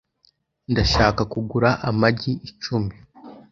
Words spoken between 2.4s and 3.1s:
icumi.